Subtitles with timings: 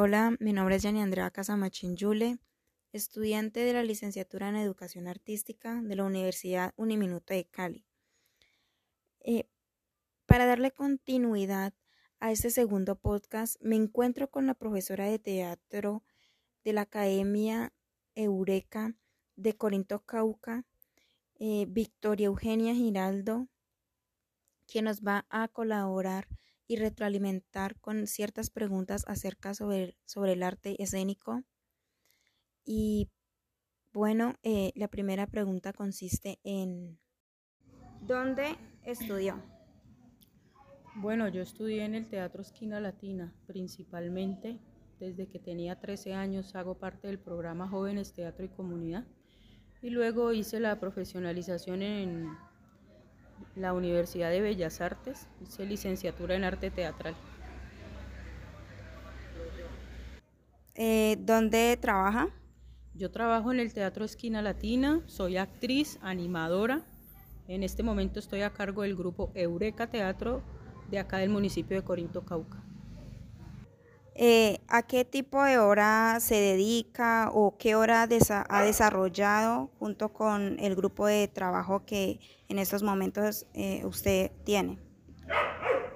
[0.00, 2.38] Hola, mi nombre es Yani Andrea Casamachín Yule,
[2.92, 7.84] estudiante de la licenciatura en Educación Artística de la Universidad Uniminuto de Cali.
[9.18, 9.48] Eh,
[10.24, 11.74] para darle continuidad
[12.20, 16.04] a este segundo podcast, me encuentro con la profesora de teatro
[16.62, 17.72] de la Academia
[18.14, 18.94] Eureka
[19.34, 20.64] de Corinto Cauca,
[21.40, 23.48] eh, Victoria Eugenia Giraldo,
[24.68, 26.28] quien nos va a colaborar
[26.68, 31.42] y retroalimentar con ciertas preguntas acerca sobre, sobre el arte escénico.
[32.64, 33.10] Y
[33.92, 37.00] bueno, eh, la primera pregunta consiste en
[38.02, 39.42] ¿dónde estudió?
[40.96, 44.60] Bueno, yo estudié en el Teatro Esquina Latina, principalmente
[44.98, 49.06] desde que tenía 13 años hago parte del programa Jóvenes Teatro y Comunidad
[49.80, 52.28] y luego hice la profesionalización en
[53.56, 57.14] la Universidad de Bellas Artes, hice licenciatura en arte teatral.
[60.74, 62.28] Eh, ¿Dónde trabaja?
[62.94, 66.82] Yo trabajo en el Teatro Esquina Latina, soy actriz, animadora.
[67.48, 70.42] En este momento estoy a cargo del grupo Eureka Teatro
[70.90, 72.62] de acá del municipio de Corinto, Cauca.
[74.20, 80.58] Eh, ¿A qué tipo de hora se dedica o qué hora ha desarrollado junto con
[80.58, 84.80] el grupo de trabajo que en estos momentos eh, usted tiene?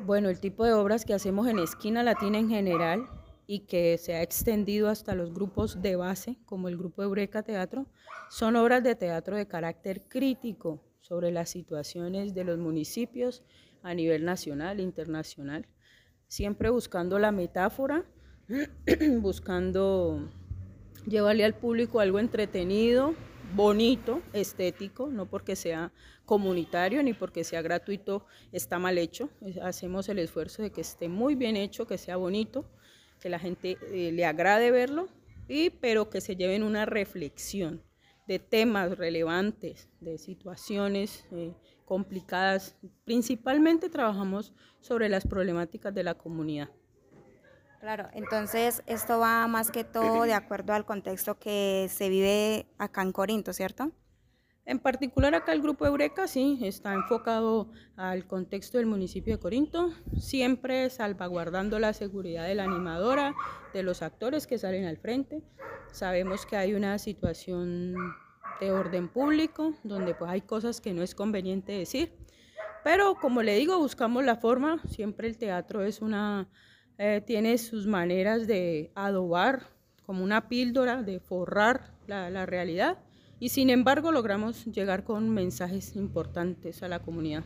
[0.07, 3.09] Bueno, el tipo de obras que hacemos en Esquina Latina en general
[3.49, 7.87] y que se ha extendido hasta los grupos de base, como el grupo Eureka Teatro,
[8.31, 13.43] son obras de teatro de carácter crítico sobre las situaciones de los municipios
[13.83, 15.67] a nivel nacional e internacional
[16.33, 18.07] siempre buscando la metáfora,
[19.21, 20.31] buscando
[21.07, 23.15] llevarle al público algo entretenido,
[23.55, 25.93] bonito, estético, no porque sea
[26.25, 29.29] comunitario ni porque sea gratuito está mal hecho.
[29.61, 32.65] Hacemos el esfuerzo de que esté muy bien hecho, que sea bonito,
[33.21, 35.09] que la gente eh, le agrade verlo,
[35.49, 37.83] y, pero que se lleven una reflexión
[38.27, 41.53] de temas relevantes, de situaciones eh,
[41.85, 42.75] complicadas.
[43.05, 46.71] Principalmente trabajamos sobre las problemáticas de la comunidad.
[47.81, 53.03] Claro, entonces esto va más que todo de acuerdo al contexto que se vive acá
[53.03, 53.91] en Corinto, ¿cierto?
[54.65, 59.91] En particular acá el grupo Eureka sí está enfocado al contexto del municipio de Corinto,
[60.17, 63.35] siempre salvaguardando la seguridad de la animadora,
[63.75, 65.43] de los actores que salen al frente.
[65.91, 67.97] Sabemos que hay una situación
[68.61, 72.17] de orden público donde pues hay cosas que no es conveniente decir,
[72.85, 76.49] pero como le digo, buscamos la forma, siempre el teatro es una,
[76.99, 79.63] eh, tiene sus maneras de adobar
[80.05, 82.99] como una píldora, de forrar la, la realidad
[83.39, 87.45] y sin embargo logramos llegar con mensajes importantes a la comunidad.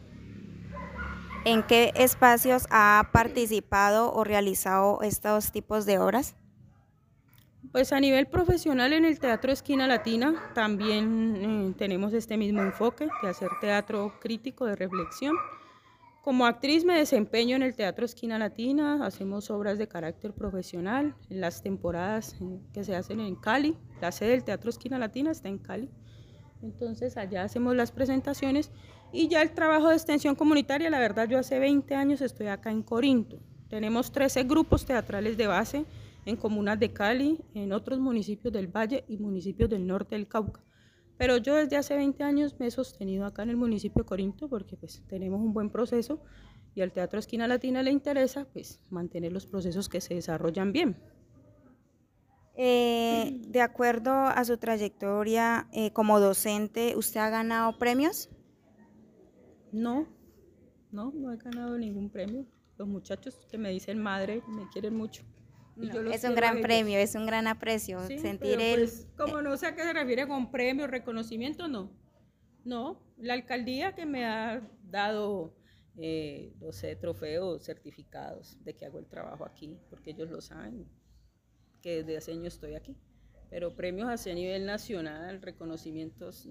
[1.46, 6.34] ¿En qué espacios ha participado o realizado estos tipos de obras?
[7.72, 13.08] Pues a nivel profesional en el Teatro Esquina Latina también eh, tenemos este mismo enfoque
[13.22, 15.36] de hacer teatro crítico de reflexión.
[16.22, 21.40] Como actriz me desempeño en el Teatro Esquina Latina, hacemos obras de carácter profesional en
[21.40, 22.36] las temporadas
[22.72, 25.90] que se hacen en Cali, la sede del Teatro Esquina Latina está en Cali.
[26.62, 28.70] Entonces allá hacemos las presentaciones
[29.12, 32.70] y ya el trabajo de extensión comunitaria, la verdad yo hace 20 años estoy acá
[32.70, 33.38] en Corinto.
[33.68, 35.84] Tenemos 13 grupos teatrales de base
[36.26, 40.60] en comunas de Cali, en otros municipios del Valle y municipios del norte del Cauca.
[41.16, 44.48] Pero yo desde hace 20 años me he sostenido acá en el municipio de Corinto
[44.48, 46.20] porque pues tenemos un buen proceso
[46.74, 50.96] y al Teatro Esquina Latina le interesa pues mantener los procesos que se desarrollan bien.
[52.58, 58.30] Eh, de acuerdo a su trayectoria eh, como docente, ¿usted ha ganado premios?
[59.72, 60.06] No,
[60.90, 62.46] no, no he ganado ningún premio.
[62.78, 65.22] Los muchachos que me dicen madre me quieren mucho.
[66.12, 68.00] Es un gran premio, es un gran aprecio.
[68.06, 68.80] sentir el...
[68.80, 71.90] Pues, como no sé a qué se refiere con premio, reconocimiento, no.
[72.64, 75.54] No, la alcaldía que me ha dado,
[75.98, 80.88] eh, no sé, trofeos, certificados de que hago el trabajo aquí, porque ellos lo saben
[81.80, 82.96] que desde hace años estoy aquí.
[83.50, 86.48] Pero premios hacia nivel nacional, reconocimientos,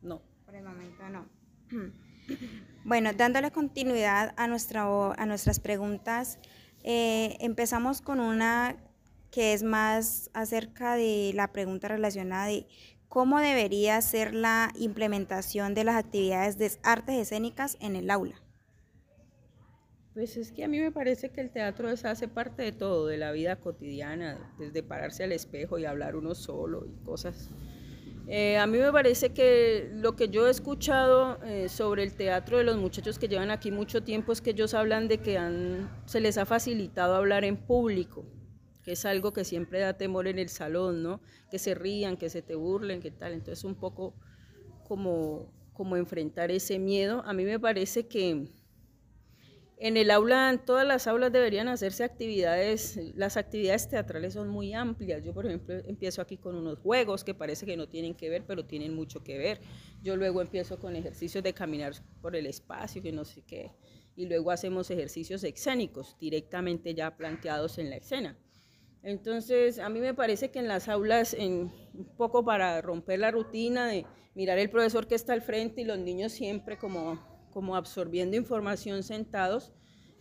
[0.00, 0.22] no.
[0.46, 1.28] Por el momento no.
[2.84, 6.38] Bueno, dándole continuidad a, nuestra, a nuestras preguntas,
[6.84, 8.76] eh, empezamos con una
[9.30, 12.66] que es más acerca de la pregunta relacionada de
[13.08, 18.40] cómo debería ser la implementación de las actividades de artes escénicas en el aula.
[20.12, 23.16] Pues es que a mí me parece que el teatro hace parte de todo, de
[23.16, 27.50] la vida cotidiana, desde pararse al espejo y hablar uno solo y cosas.
[28.26, 32.56] Eh, a mí me parece que lo que yo he escuchado eh, sobre el teatro
[32.56, 35.38] de los muchachos que llevan aquí mucho tiempo es que ellos hablan de que
[36.06, 38.24] se les ha facilitado hablar en público,
[38.82, 41.20] que es algo que siempre da temor en el salón, ¿no?
[41.50, 43.34] Que se rían, que se te burlen, que tal.
[43.34, 44.14] Entonces un poco
[44.88, 47.22] como, como enfrentar ese miedo.
[47.26, 48.48] A mí me parece que
[49.84, 54.72] en el aula, en todas las aulas deberían hacerse actividades, las actividades teatrales son muy
[54.72, 55.22] amplias.
[55.22, 58.46] Yo, por ejemplo, empiezo aquí con unos juegos que parece que no tienen que ver,
[58.46, 59.60] pero tienen mucho que ver.
[60.02, 61.92] Yo luego empiezo con ejercicios de caminar
[62.22, 63.72] por el espacio, que no sé qué,
[64.16, 68.38] y luego hacemos ejercicios escénicos directamente ya planteados en la escena.
[69.02, 73.30] Entonces, a mí me parece que en las aulas, en, un poco para romper la
[73.30, 77.76] rutina de mirar el profesor que está al frente y los niños siempre como, como
[77.76, 79.72] absorbiendo información sentados,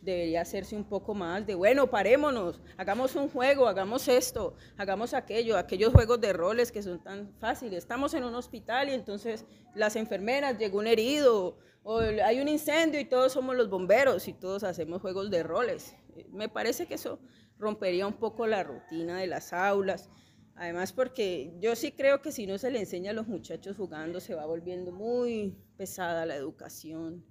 [0.04, 5.58] debería hacerse un poco más de, bueno, parémonos, hagamos un juego, hagamos esto, hagamos aquello,
[5.58, 7.80] aquellos juegos de roles que son tan fáciles.
[7.80, 9.46] Estamos en un hospital y entonces
[9.76, 14.34] las enfermeras, llegó un herido, o hay un incendio y todos somos los bomberos y
[14.34, 15.96] todos hacemos juegos de roles.
[16.32, 17.20] Me parece que eso
[17.58, 20.10] rompería un poco la rutina de las aulas.
[20.56, 24.20] Además, porque yo sí creo que si no se le enseña a los muchachos jugando,
[24.20, 27.26] se va volviendo muy pesada la educación.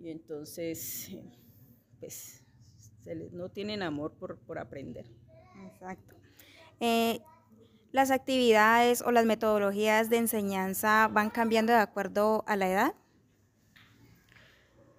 [0.00, 1.10] Y entonces,
[2.00, 2.44] pues,
[3.32, 5.06] no tienen amor por, aprender.
[5.66, 6.16] Exacto.
[6.80, 7.20] Eh,
[7.92, 12.94] ¿Las actividades o las metodologías de enseñanza van cambiando de acuerdo a la edad?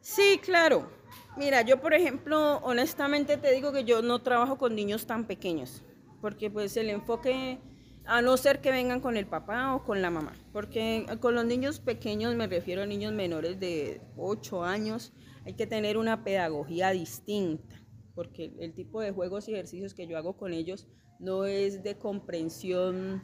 [0.01, 0.91] Sí, claro.
[1.37, 5.81] Mira, yo por ejemplo, honestamente te digo que yo no trabajo con niños tan pequeños,
[6.21, 7.59] porque pues el enfoque,
[8.05, 11.45] a no ser que vengan con el papá o con la mamá, porque con los
[11.45, 15.13] niños pequeños me refiero a niños menores de 8 años,
[15.45, 17.83] hay que tener una pedagogía distinta,
[18.15, 20.87] porque el tipo de juegos y ejercicios que yo hago con ellos
[21.19, 23.21] no es de comprensión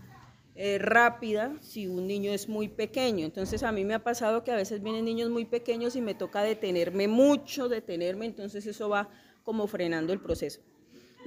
[0.56, 3.26] eh, rápida si un niño es muy pequeño.
[3.26, 6.16] Entonces a mí me ha pasado que a veces vienen niños muy pequeños y me
[6.16, 9.10] toca detenerme mucho, detenerme, entonces eso va
[9.44, 10.62] como frenando el proceso.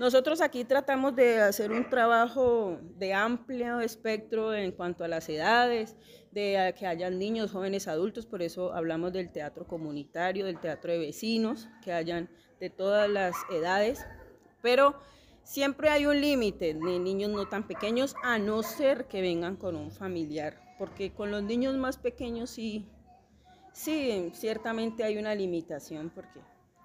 [0.00, 5.94] Nosotros aquí tratamos de hacer un trabajo de amplio espectro en cuanto a las edades,
[6.30, 11.00] de que hayan niños, jóvenes, adultos, por eso hablamos del teatro comunitario, del teatro de
[11.00, 12.30] vecinos, que hayan
[12.60, 14.06] de todas las edades,
[14.62, 14.98] pero
[15.42, 19.74] Siempre hay un límite de niños no tan pequeños, a no ser que vengan con
[19.74, 22.86] un familiar, porque con los niños más pequeños sí,
[23.72, 26.38] sí, ciertamente hay una limitación, porque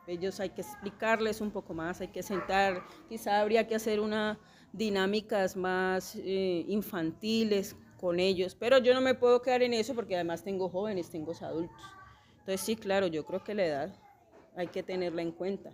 [0.08, 4.38] ellos hay que explicarles un poco más, hay que sentar, quizá habría que hacer unas
[4.72, 10.16] dinámicas más eh, infantiles con ellos, pero yo no me puedo quedar en eso porque
[10.16, 11.82] además tengo jóvenes, tengo adultos.
[12.40, 13.96] Entonces sí, claro, yo creo que la edad
[14.56, 15.72] hay que tenerla en cuenta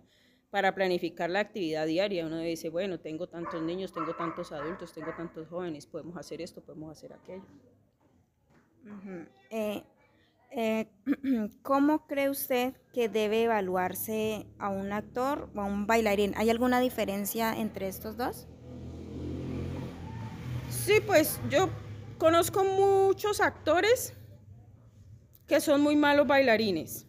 [0.52, 2.26] para planificar la actividad diaria.
[2.26, 6.62] Uno dice, bueno, tengo tantos niños, tengo tantos adultos, tengo tantos jóvenes, podemos hacer esto,
[6.62, 7.46] podemos hacer aquello.
[9.50, 9.84] Eh,
[10.52, 10.88] eh,
[11.64, 16.34] ¿Cómo cree usted que debe evaluarse a un actor o a un bailarín?
[16.36, 18.48] ¿Hay alguna diferencia entre estos dos?
[20.70, 21.70] Sí, pues yo
[22.18, 24.14] conozco muchos actores
[25.48, 27.06] que son muy malos bailarines.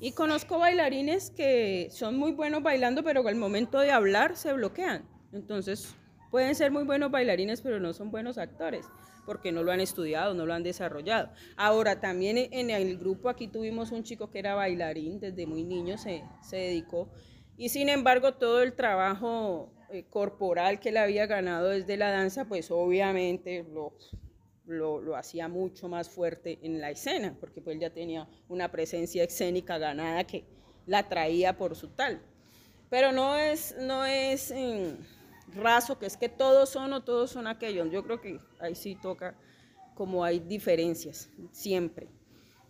[0.00, 5.08] Y conozco bailarines que son muy buenos bailando, pero al momento de hablar se bloquean.
[5.32, 5.94] Entonces,
[6.30, 8.86] pueden ser muy buenos bailarines, pero no son buenos actores,
[9.24, 11.30] porque no lo han estudiado, no lo han desarrollado.
[11.56, 15.98] Ahora, también en el grupo aquí tuvimos un chico que era bailarín, desde muy niño
[15.98, 17.08] se, se dedicó,
[17.56, 22.46] y sin embargo todo el trabajo eh, corporal que le había ganado desde la danza,
[22.46, 23.94] pues obviamente lo
[24.66, 29.24] lo, hacía mucho más fuerte en la escena, porque pues él ya tenía una presencia
[29.24, 30.44] escénica ganada que
[30.86, 32.20] la traía por su tal.
[32.90, 34.96] Pero no es, no es eh,
[35.54, 37.90] raso, que es que todos son o todos son aquellos.
[37.90, 39.34] Yo creo que ahí sí toca
[39.94, 42.08] como hay diferencias, siempre.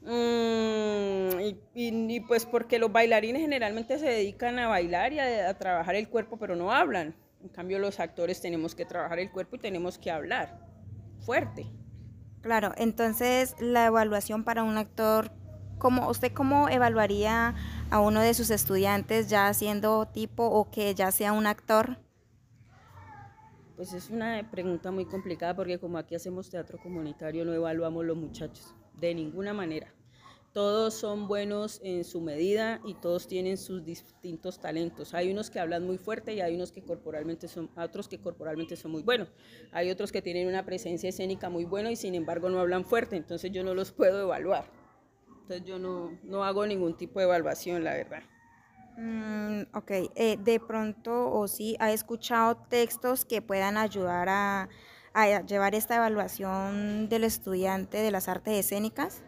[0.03, 6.09] Mm, y, pues porque los bailarines generalmente se dedican a bailar y a trabajar el
[6.09, 7.15] cuerpo, pero no hablan.
[7.43, 10.59] En cambio, los actores tenemos que trabajar el cuerpo y tenemos que hablar
[11.25, 11.67] fuerte.
[12.43, 15.31] Claro, entonces la evaluación para un actor,
[15.79, 17.55] ¿cómo, ¿usted cómo evaluaría
[17.91, 21.99] a uno de sus estudiantes ya siendo tipo o que ya sea un actor?
[23.77, 28.17] Pues es una pregunta muy complicada porque como aquí hacemos teatro comunitario no evaluamos los
[28.17, 29.93] muchachos de ninguna manera
[30.55, 35.13] todos son buenos en su medida y todos tienen sus distintos talentos.
[35.13, 38.77] Hay unos que hablan muy fuerte y hay unos que corporalmente son, otros que corporalmente
[38.77, 39.33] son muy buenos.
[39.73, 43.17] Hay otros que tienen una presencia escénica muy buena y sin embargo no hablan fuerte,
[43.17, 44.71] entonces yo no los puedo evaluar.
[45.43, 48.23] Entonces yo no, no hago ningún tipo de evaluación, la verdad.
[48.97, 54.69] Mm, ok, eh, de pronto o sí, ¿ha escuchado textos que puedan ayudar a,
[55.13, 59.23] a llevar esta evaluación del estudiante de las artes escénicas?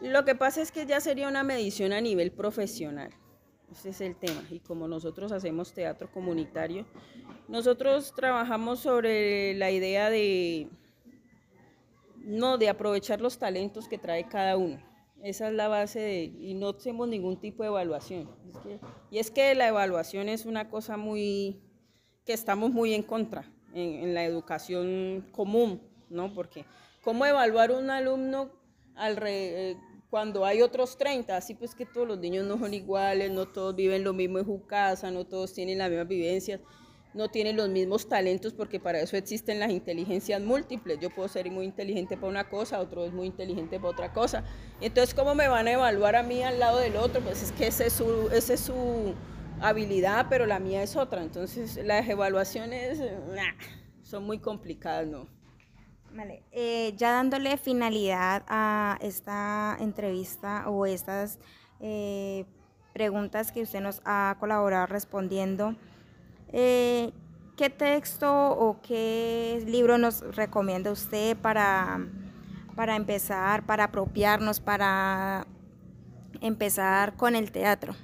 [0.00, 3.10] Lo que pasa es que ya sería una medición a nivel profesional,
[3.70, 4.42] ese es el tema.
[4.50, 6.86] Y como nosotros hacemos teatro comunitario,
[7.48, 10.68] nosotros trabajamos sobre la idea de,
[12.18, 14.89] no, de aprovechar los talentos que trae cada uno.
[15.22, 18.28] Esa es la base de, y no hacemos ningún tipo de evaluación.
[19.10, 21.60] y es que la evaluación es una cosa muy,
[22.24, 26.32] que estamos muy en contra en, la educación común, ¿no?
[26.32, 26.64] Porque,
[27.02, 28.50] ¿cómo evaluar un alumno
[28.94, 29.76] al eh,
[30.10, 33.76] cuando hay otros 30, así pues que todos los niños no son iguales, no todos
[33.76, 36.60] viven lo mismo en su casa, no todos tienen las mismas vivencias,
[37.12, 40.98] no tienen los mismos talentos, porque para eso existen las inteligencias múltiples.
[41.00, 44.44] Yo puedo ser muy inteligente para una cosa, otro es muy inteligente para otra cosa.
[44.80, 47.20] Entonces, ¿cómo me van a evaluar a mí al lado del otro?
[47.20, 49.14] Pues es que ese es su, es su
[49.60, 51.22] habilidad, pero la mía es otra.
[51.22, 53.02] Entonces, las evaluaciones
[54.02, 55.28] son muy complicadas, ¿no?
[56.12, 61.38] Vale, eh, ya dándole finalidad a esta entrevista o estas
[61.78, 62.46] eh,
[62.92, 65.76] preguntas que usted nos ha colaborado respondiendo,
[66.52, 67.12] eh,
[67.56, 72.06] ¿qué texto o qué libro nos recomienda usted para,
[72.74, 75.46] para empezar, para apropiarnos, para
[76.40, 77.94] empezar con el teatro?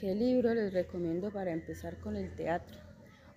[0.00, 2.76] ¿Qué libro les recomiendo para empezar con el teatro?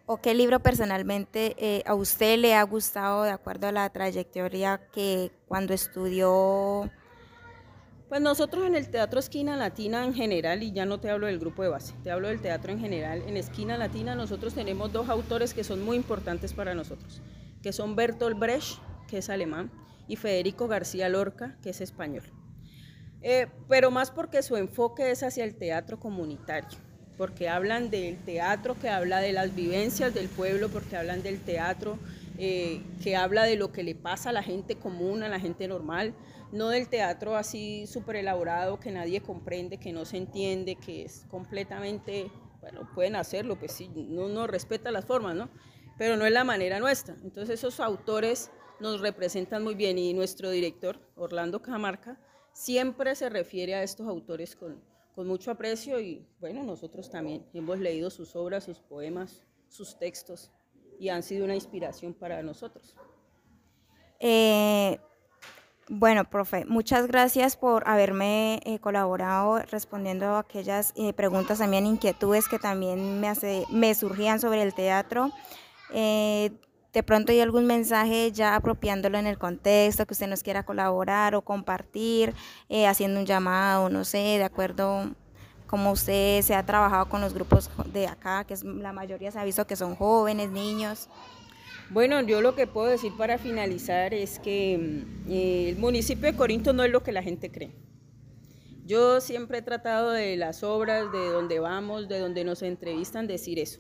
[0.08, 4.82] ¿O qué libro personalmente eh, a usted le ha gustado de acuerdo a la trayectoria
[4.92, 6.90] que cuando estudió?
[8.08, 11.40] Pues nosotros en el Teatro Esquina Latina en general, y ya no te hablo del
[11.40, 15.10] grupo de base, te hablo del teatro en general, en Esquina Latina nosotros tenemos dos
[15.10, 17.22] autores que son muy importantes para nosotros,
[17.64, 19.72] que son Bertolt Brecht, que es alemán,
[20.08, 22.24] y Federico García Lorca, que es español.
[23.24, 26.78] Eh, pero más porque su enfoque es hacia el teatro comunitario
[27.18, 31.98] porque hablan del teatro que habla de las vivencias del pueblo, porque hablan del teatro
[32.38, 35.68] eh, que habla de lo que le pasa a la gente común, a la gente
[35.68, 36.14] normal,
[36.52, 41.26] no del teatro así súper elaborado que nadie comprende, que no se entiende, que es
[41.30, 42.30] completamente,
[42.62, 45.50] bueno, pueden hacerlo, pues sí, no, no respeta las formas, ¿no?
[45.98, 47.16] Pero no es la manera nuestra.
[47.24, 52.20] Entonces esos autores nos representan muy bien y nuestro director, Orlando Camarca,
[52.52, 54.82] siempre se refiere a estos autores con,
[55.14, 60.52] con mucho aprecio y bueno, nosotros también hemos leído sus obras, sus poemas, sus textos
[61.00, 62.96] y han sido una inspiración para nosotros.
[64.20, 65.00] Eh,
[65.88, 72.48] bueno, profe, muchas gracias por haberme eh, colaborado respondiendo a aquellas eh, preguntas, también inquietudes
[72.48, 75.32] que también me, hace, me surgían sobre el teatro.
[75.92, 81.36] de pronto hay algún mensaje ya apropiándolo en el contexto que usted nos quiera colaborar
[81.36, 82.34] o compartir,
[82.70, 85.14] eh, haciendo un llamado, no sé, de acuerdo
[85.68, 89.40] como usted se ha trabajado con los grupos de acá, que es, la mayoría se
[89.40, 91.10] ha visto que son jóvenes, niños.
[91.90, 96.38] Bueno, yo lo que puedo decir para finalizar es que mm, eh, el municipio de
[96.38, 97.76] Corinto no es lo que la gente cree.
[98.86, 103.60] Yo siempre he tratado de las obras, de donde vamos, de donde nos entrevistan, decir
[103.60, 103.80] eso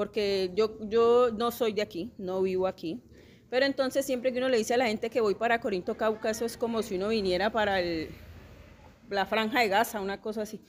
[0.00, 3.02] porque yo, yo no soy de aquí, no vivo aquí.
[3.50, 6.30] Pero entonces siempre que uno le dice a la gente que voy para Corinto Cauca,
[6.30, 7.78] eso es como si uno viniera para
[9.10, 10.60] la franja de Gaza, una cosa así.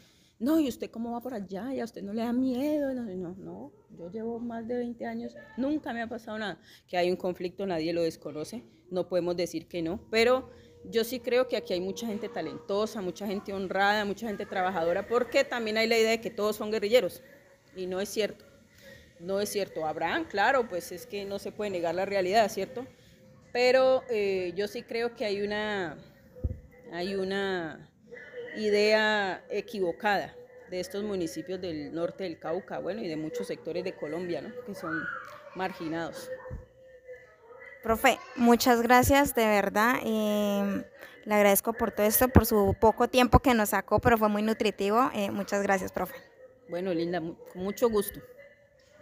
[0.42, 1.74] No, ¿y usted cómo va por allá?
[1.74, 2.94] ¿Y a usted no le da miedo?
[2.94, 6.60] No, no, no, yo llevo más de 20 años, nunca me ha pasado nada.
[6.88, 10.50] Que hay un conflicto, nadie lo desconoce, no podemos decir que no, pero
[10.90, 15.08] yo sí creo que aquí hay mucha gente talentosa, mucha gente honrada, mucha gente trabajadora,
[15.08, 17.22] porque también hay la idea de que todos son guerrilleros,
[17.76, 18.52] y no es cierto
[19.22, 19.86] no es cierto.
[19.86, 22.86] Abraham, claro, pues es que no se puede negar la realidad, ¿cierto?
[23.54, 25.98] Pero eh, yo sí creo que hay una,
[26.92, 27.91] hay una
[28.56, 30.36] idea equivocada
[30.70, 34.54] de estos municipios del norte del Cauca, bueno, y de muchos sectores de Colombia, ¿no?
[34.66, 35.04] Que son
[35.56, 36.30] marginados.
[37.84, 39.96] Profe, muchas gracias, de verdad.
[40.04, 40.84] Eh,
[41.26, 44.44] le agradezco por todo esto, por su poco tiempo que nos sacó, pero fue muy
[44.44, 45.10] nutritivo.
[45.14, 46.16] Eh, muchas gracias, profe.
[46.70, 48.22] Bueno, Linda, con mucho gusto.